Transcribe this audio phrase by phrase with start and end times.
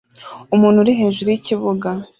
[0.55, 1.89] Umuntu uri hejuru yikibuga